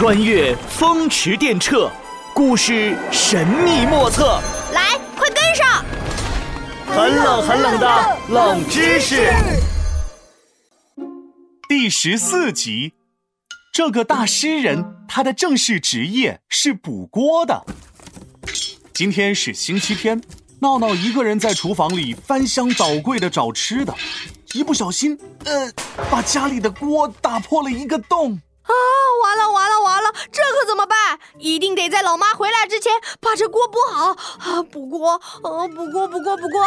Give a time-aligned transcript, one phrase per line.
[0.00, 1.90] 穿越风驰电掣，
[2.32, 4.40] 故事神秘莫测。
[4.72, 5.84] 来，快跟上！
[6.86, 9.30] 很冷很冷的冷知识。
[11.68, 12.94] 第十四集，
[13.74, 17.66] 这个大诗人，他的正式职业是补锅的。
[18.94, 20.18] 今天是星期天，
[20.60, 23.94] 闹闹一个人在厨房里翻箱倒柜的找吃的，
[24.54, 25.70] 一不小心，呃，
[26.10, 28.40] 把家里的锅打破了一个洞。
[28.62, 28.72] 啊，
[29.22, 31.18] 完了完了完了，这可怎么办？
[31.38, 34.62] 一定得在老妈回来之前把这锅补好啊！
[34.62, 36.62] 补锅，呃，补锅补锅补锅，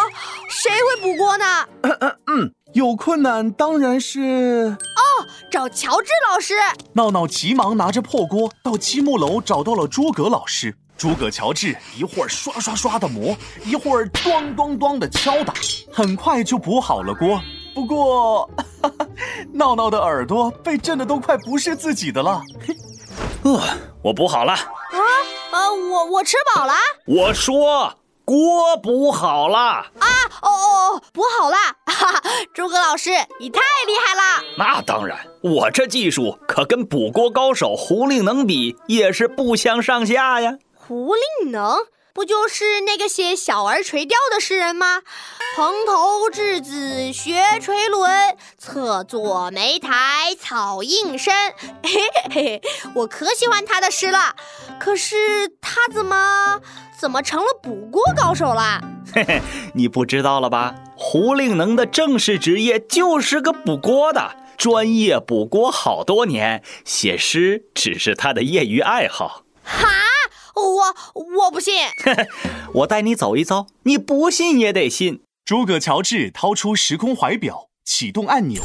[0.50, 1.68] 谁会补锅呢？
[2.28, 6.56] 嗯，有困难当然是哦，找乔治老师。
[6.94, 10.76] 闹闹急忙拿着破锅到积木楼找到了诸葛老师。
[10.96, 15.54] 诸葛乔治一会儿刷刷刷的磨，一会儿咚咚咚的敲打，
[15.92, 17.42] 很快就补好了锅。
[17.74, 18.50] 不过，
[19.54, 22.42] 闹闹的耳朵被震得都快不是自己的了。
[23.44, 23.62] 呃，
[24.02, 24.54] 我补好了。
[24.54, 24.60] 啊，
[25.52, 26.74] 啊，我我吃饱了。
[27.06, 27.94] 我说
[28.26, 29.58] 锅补好了。
[29.60, 30.08] 啊，
[30.42, 31.58] 哦哦，补好了。
[31.86, 32.22] 哈哈，
[32.54, 33.10] 诸葛老师，
[33.40, 34.44] 你太厉害了。
[34.58, 40.58] 那当然，我这技术可跟补锅高手胡令能比，也是不相上下呀。
[40.74, 41.78] 胡令能
[42.14, 45.02] 不就是那个写《小儿垂钓》的诗人吗？
[45.56, 51.34] 蓬头稚子学垂纶，侧坐莓苔草映身。
[51.82, 51.90] 嘿
[52.30, 52.62] 嘿嘿，
[52.94, 54.36] 我可喜欢他的诗了。
[54.80, 56.62] 可是他怎么
[57.00, 58.80] 怎么成了补锅高手了？
[59.12, 59.42] 嘿嘿，
[59.74, 60.76] 你不知道了吧？
[60.96, 69.46] 胡令能的正式职业就是个补锅的，专业补锅好多年，写诗只是他的业余爱好。
[69.64, 69.90] 哈？
[70.56, 71.74] 我我不信，
[72.74, 75.22] 我带你走一遭，你不信也得信。
[75.46, 78.62] 诸葛乔治掏出时空怀表，启动按钮，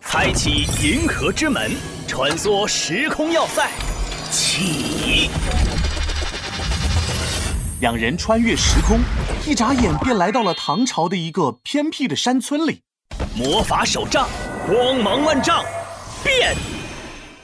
[0.00, 1.70] 开启银河之门，
[2.08, 3.70] 穿梭时空要塞，
[4.32, 5.30] 起。
[7.80, 8.98] 两人穿越时空，
[9.46, 12.82] 一眨眼便来到了唐朝的一个偏僻的山村里。
[13.36, 14.28] 魔法手杖，
[14.66, 15.64] 光芒万丈，
[16.24, 16.56] 变。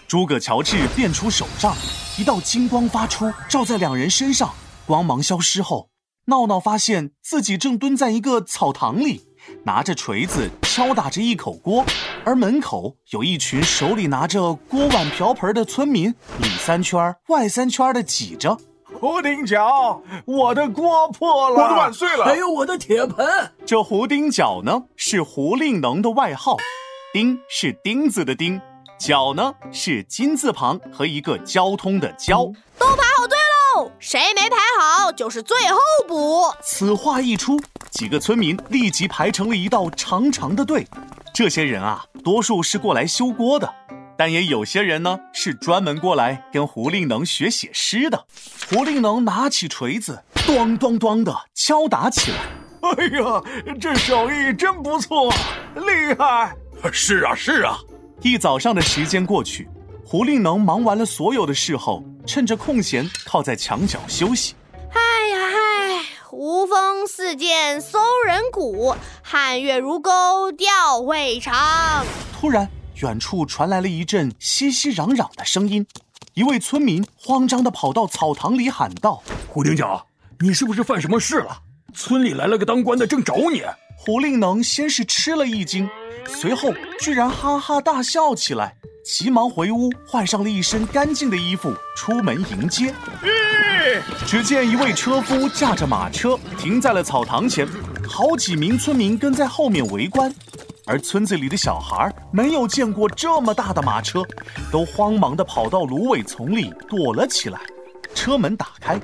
[0.09, 1.75] 诸葛乔治变出手杖，
[2.19, 4.51] 一道金光发出，照在两人身上。
[4.87, 5.91] 光芒消失后，
[6.29, 9.29] 闹闹发现自己正蹲在一个草堂里，
[9.65, 11.85] 拿着锤子敲打着一口锅，
[12.25, 16.09] 而门口有一群手里拿着锅碗瓢盆的村民，
[16.41, 18.57] 里三圈外三圈的挤着。
[18.99, 23.27] 胡丁角，我的锅破了，我的碗碎了，还有我的铁盆。
[23.67, 26.57] 这胡丁角呢，是胡令能的外号，
[27.13, 28.59] 丁是钉子的钉。
[28.99, 32.45] 角呢是金字旁和一个交通的交，
[32.79, 33.37] 都排好队
[33.77, 36.45] 喽，谁没排好就是最后补。
[36.63, 40.87] 此话一出，几个村民立即排成了一道长长的队。
[41.35, 43.71] 这些人啊，多数是过来修锅的，
[44.17, 48.25] 但也有些人呢是专门过来跟胡令能学写诗的。
[48.71, 52.39] 胡令能拿起锤子，咚咚咚的敲打起来。
[52.81, 53.43] 哎呀，
[53.79, 55.31] 这手艺真不错，
[55.75, 56.57] 厉害！
[56.93, 57.77] 是啊，是啊。
[58.23, 59.69] 一早上的时间过去，
[60.05, 64.55] 胡令能忙完了所有的事后，趁着空闲靠在墙角休息。
[64.93, 72.05] 哎呀嗨，胡风似箭搜人骨，汉月如钩吊胃肠。
[72.33, 75.87] 突然，远处传来了一阵熙熙攘攘的声音，
[76.35, 80.07] 一位村民慌张地跑到草堂里喊道：“胡丁角，
[80.41, 81.59] 你是不是犯什么事了？
[81.95, 83.63] 村里来了个当官的，正找你。”
[83.99, 85.89] 胡令能先是吃了一惊。
[86.29, 92.95] 随后居然哈哈大笑起来，急忙回屋换上了一身干净的衣服，出门迎接。
[94.27, 97.67] 只见一位车夫驾着马车停在了草堂前，
[98.09, 100.33] 好几名村民跟在后面围观。
[100.85, 104.23] 而村子里的小孩没有见过这么大的马车，
[104.71, 107.61] 都慌忙地跑到芦苇丛里躲了起来。
[108.15, 109.01] 车门打开，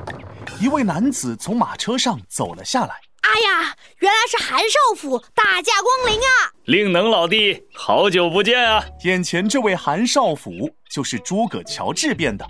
[0.60, 2.94] 一位男子从马车上走了下来。
[3.32, 6.52] 哎呀，原来是韩少府，大驾光临啊！
[6.66, 8.84] 令能老弟，好久不见啊！
[9.04, 12.46] 眼前这位韩少府就是诸葛乔治变的。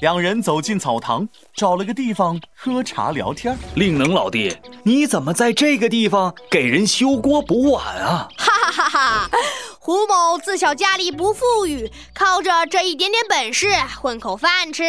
[0.00, 3.58] 两人走进草堂，找了个地方喝茶聊天。
[3.74, 8.28] 令能老弟，你怎么在这个地方给人修锅补碗啊？
[8.38, 9.30] 哈哈哈哈！
[9.80, 13.66] 胡某自小家里不富裕，靠着这一点点本事
[14.00, 14.84] 混口饭吃。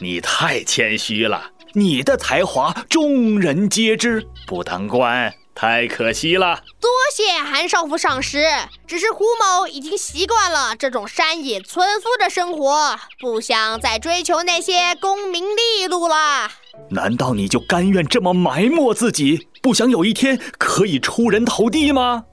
[0.00, 1.52] 你太谦虚了。
[1.78, 6.62] 你的才华众人皆知，不当官太可惜了。
[6.80, 8.46] 多谢韩少府赏识，
[8.86, 16.50] 只是胡某已经习惯了这种山野村夫的生活，不想再追求那些功名利禄了。
[16.88, 22.24] 难道你就甘愿这么埋没自己，不想有一天可以出人头地吗？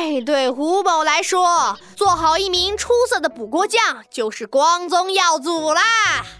[0.00, 5.82] 唉，对胡某来说，做好一名出色的补锅匠就是光宗耀祖啦。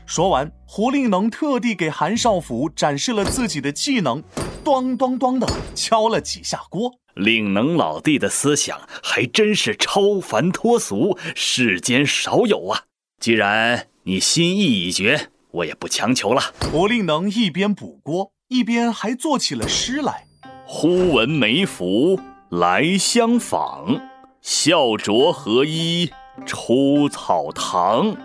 [0.06, 4.22] 说完，胡令能特地给韩少府展示了自己的技能，
[4.62, 6.92] 咚咚咚的敲了几下锅。
[7.16, 12.82] 令能老弟的思想还真是超凡脱俗，世间少有啊！
[13.20, 16.54] 既然你心意已决，我也不强求了。
[16.70, 20.28] 胡令能一边补锅，一边还做起了诗来。
[20.64, 24.00] 忽闻梅府来相访，
[24.40, 26.10] 笑着合衣
[26.46, 28.16] 出草堂。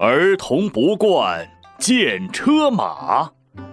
[0.00, 3.30] 儿童不惯见车马，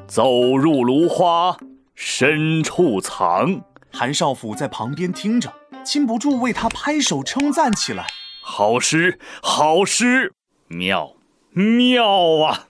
[0.07, 1.57] 走入芦花
[1.95, 3.61] 深处藏。
[3.91, 5.51] 韩少府在旁边听着，
[5.83, 8.05] 禁不住为他拍手称赞起来
[8.44, 10.33] ：“好诗，好诗，
[10.67, 11.13] 妙，
[11.53, 12.67] 妙啊！”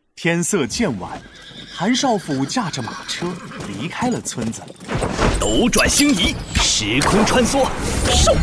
[0.16, 1.20] 天色渐晚，
[1.80, 3.26] 韩少府驾着马车
[3.66, 4.60] 离开了村子。
[5.40, 7.66] 斗转星移，时空穿梭，
[8.04, 8.36] 嗖！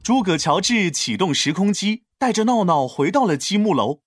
[0.00, 3.98] 诸葛乔治启动时空机，带着闹闹回到了积木楼。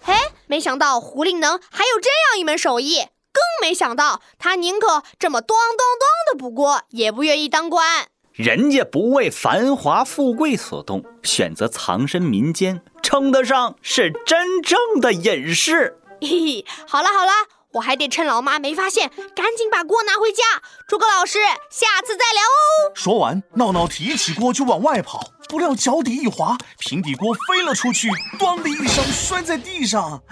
[0.00, 0.12] 嘿，
[0.48, 8.08] 没想到胡令能还有这样一门手艺，更没想到他宁可这么咚咚咚的补锅，也不愿意当官。
[8.32, 15.98] 人家不为繁华富贵所动，选择藏身民间，称得上是真正的隐士。
[16.20, 17.32] 嘿嘿，好了好了，
[17.74, 20.42] 我还得趁老妈没发现，赶紧把锅拿回家。
[20.88, 21.38] 诸葛老师，
[21.70, 22.92] 下次再聊哦。
[22.94, 25.30] 说完，闹闹提起锅就往外跑。
[25.48, 30.22] 不料脚底一滑，平底锅飞了出去，咣的一声摔在地上。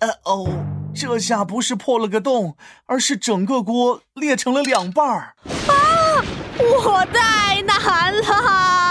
[0.00, 0.46] 呃哦，
[0.94, 2.56] 这下不是破了个洞，
[2.86, 5.34] 而是整个锅裂成了两半儿。
[5.68, 6.24] 啊，
[6.58, 7.80] 我太难
[8.16, 8.81] 了。